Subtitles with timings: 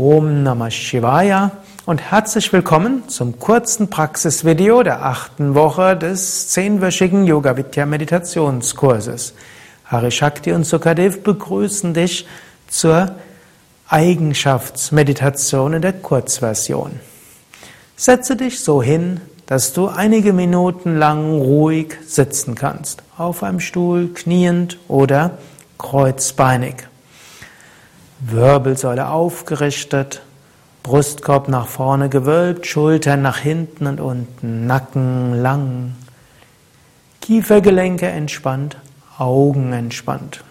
[0.00, 1.50] Om Namah Shivaya
[1.84, 9.34] und herzlich willkommen zum kurzen Praxisvideo der achten Woche des zehnwöchigen Yoga Vidya Meditationskurses.
[9.86, 12.28] Hari Shakti und Sukadev begrüßen dich
[12.68, 13.10] zur
[13.88, 17.00] Eigenschaftsmeditation in der Kurzversion.
[17.96, 24.10] Setze dich so hin, dass du einige Minuten lang ruhig sitzen kannst, auf einem Stuhl,
[24.14, 25.38] kniend oder
[25.76, 26.86] kreuzbeinig.
[28.20, 30.22] Wirbelsäule aufgerichtet,
[30.82, 35.94] Brustkorb nach vorne gewölbt, Schultern nach hinten und unten, Nacken lang,
[37.20, 38.76] Kiefergelenke entspannt,
[39.18, 40.42] Augen entspannt.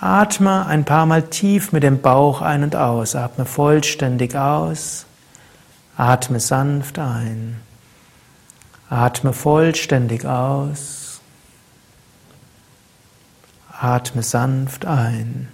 [0.00, 3.16] Atme ein paar Mal tief mit dem Bauch ein und aus.
[3.16, 5.06] Atme vollständig aus.
[5.96, 7.60] Atme sanft ein.
[8.90, 11.20] Atme vollständig aus.
[13.80, 15.48] Atme sanft ein.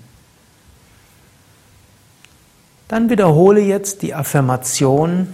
[2.90, 5.32] Dann wiederhole jetzt die Affirmation,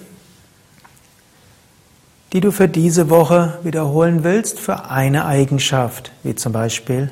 [2.35, 7.09] die du für diese Woche wiederholen willst, für eine Eigenschaft, wie zum Beispiel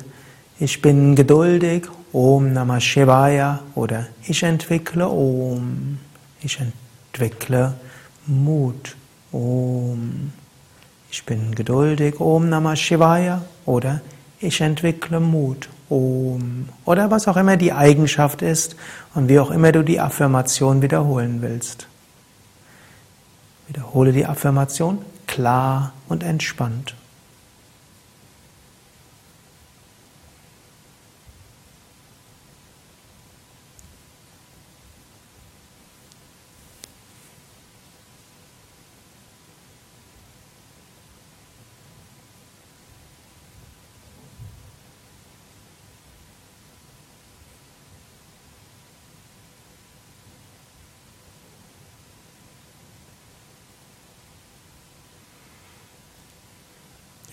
[0.59, 5.97] ich bin geduldig, Om Namah Shivaya oder ich entwickle Om,
[6.43, 7.73] ich entwickle
[8.27, 8.95] Mut,
[9.31, 10.31] Om.
[11.09, 13.99] Ich bin geduldig, Om Namah Shivaya oder
[14.39, 18.75] ich entwickle Mut, Om oder was auch immer die Eigenschaft ist
[19.13, 21.87] und wie auch immer du die Affirmation wiederholen willst.
[23.67, 26.95] Wiederhole die Affirmation klar und entspannt.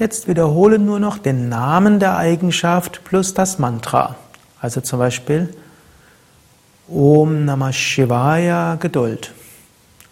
[0.02, 4.16] Jetzt wiederhole nur noch den Namen der Eigenschaft plus das Mantra.
[4.60, 5.54] Also zum Beispiel
[6.88, 9.32] Om Namah Shivaya Geduld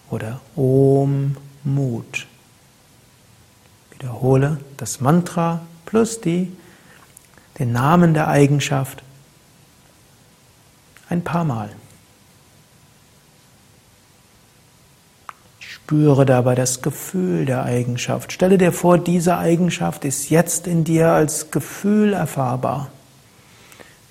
[0.08, 2.28] oder Om Mut.
[3.90, 6.56] Wiederhole das Mantra plus die,
[7.58, 9.02] den Namen der Eigenschaft
[11.08, 11.70] ein paar Mal.
[15.90, 18.30] Spüre dabei das Gefühl der Eigenschaft.
[18.30, 22.92] Stelle dir vor, diese Eigenschaft ist jetzt in dir als Gefühl erfahrbar.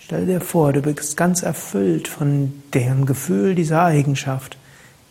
[0.01, 4.57] Stelle dir vor, du bist ganz erfüllt von dem Gefühl dieser Eigenschaft,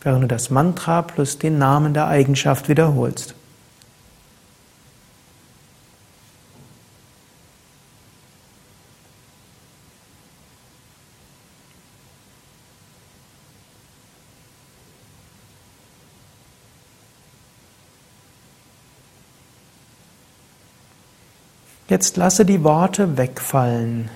[0.03, 3.33] während du das Mantra plus den Namen der Eigenschaft wiederholst.
[21.89, 24.11] Jetzt lasse die Worte wegfallen.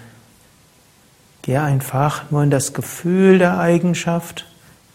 [1.42, 4.46] Geh einfach nur in das Gefühl der Eigenschaft,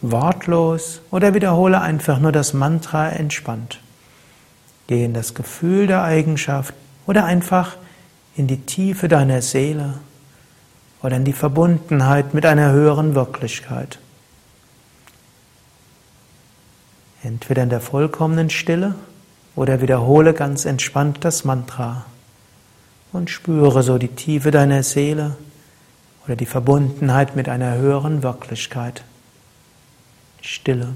[0.00, 3.80] wortlos oder wiederhole einfach nur das Mantra entspannt.
[4.86, 6.72] Geh in das Gefühl der Eigenschaft
[7.04, 7.74] oder einfach
[8.36, 9.94] in die Tiefe deiner Seele
[11.02, 13.98] oder in die Verbundenheit mit einer höheren Wirklichkeit.
[17.24, 18.94] Entweder in der vollkommenen Stille
[19.56, 22.06] oder wiederhole ganz entspannt das Mantra
[23.12, 25.36] und spüre so die Tiefe deiner Seele
[26.26, 29.02] oder die Verbundenheit mit einer höheren Wirklichkeit.
[30.42, 30.94] Stille.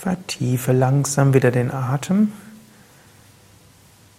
[0.00, 2.30] Vertiefe langsam wieder den Atem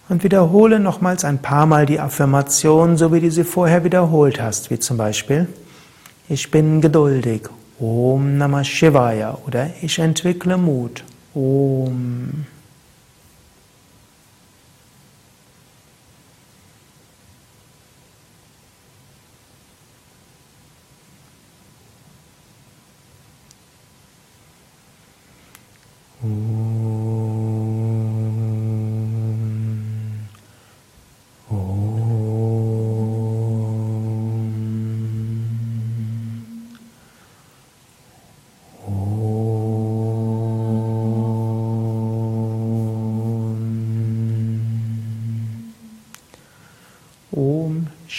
[0.10, 4.72] und wiederhole nochmals ein paar Mal die Affirmation, so wie du sie vorher wiederholt hast,
[4.72, 5.48] wie zum Beispiel
[6.28, 7.44] Ich bin geduldig,
[7.80, 9.38] Om Namah Shivaya.
[9.48, 12.39] Oder Ich entwickle Mut, Om.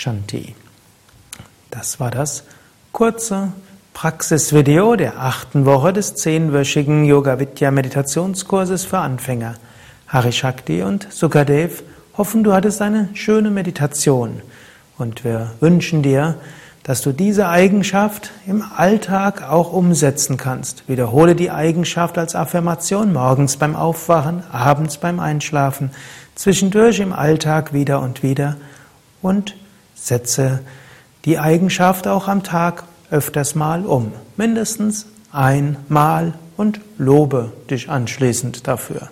[0.00, 0.54] Shanti.
[1.70, 2.44] Das war das
[2.90, 3.52] kurze
[3.92, 9.56] Praxisvideo der achten Woche des zehnwöchigen Yoga Vidya Meditationskurses für Anfänger.
[10.08, 11.82] Harishakti und Sukadev
[12.16, 14.40] hoffen, du hattest eine schöne Meditation
[14.96, 16.36] und wir wünschen dir,
[16.82, 20.88] dass du diese Eigenschaft im Alltag auch umsetzen kannst.
[20.88, 25.90] Wiederhole die Eigenschaft als Affirmation morgens beim Aufwachen, abends beim Einschlafen,
[26.36, 28.56] zwischendurch im Alltag wieder und wieder
[29.20, 29.56] und
[30.00, 30.60] setze
[31.24, 34.12] die Eigenschaft auch am Tag öfters mal um.
[34.36, 39.10] Mindestens einmal und lobe dich anschließend dafür.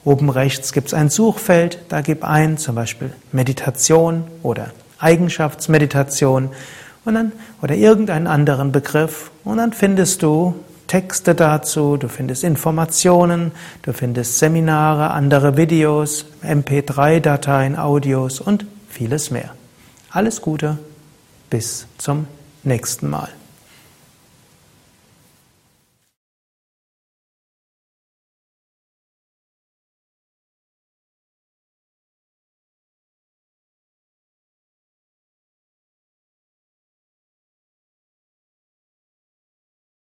[0.04, 6.50] Oben rechts gibt es ein Suchfeld, da gib ein zum Beispiel Meditation oder Eigenschaftsmeditation
[7.06, 7.31] und dann,
[7.62, 10.56] oder irgendeinen anderen Begriff und dann findest du
[10.88, 13.51] Texte dazu, du findest Informationen,
[13.84, 19.51] du findest Seminare, andere Videos, MP3-Dateien, Audios und vieles mehr.
[20.10, 20.80] Alles Gute,
[21.51, 22.25] bis zum
[22.63, 23.30] nächsten Mal.